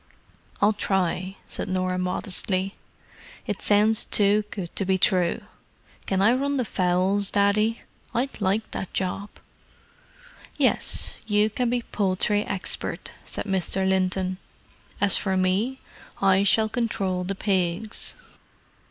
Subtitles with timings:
[0.63, 2.73] "I'll try," said Norah modestly.
[3.45, 5.41] "It sounds too good to be true.
[6.07, 7.81] Can I run the fowls, Daddy?
[8.11, 9.29] I'd like that job."
[10.57, 13.87] "Yes, you can be poultry expert," said Mr.
[13.87, 14.39] Linton.
[14.99, 15.79] "As for me,
[16.19, 18.15] I shall control the pigs."